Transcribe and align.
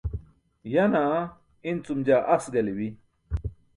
Yaa 0.75 0.85
naa 0.93 1.19
incum 1.73 2.01
jaa 2.09 2.23
as 2.37 2.51
galibi. 2.57 2.89